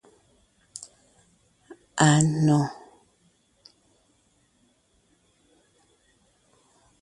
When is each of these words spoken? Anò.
Anò. 2.09 2.61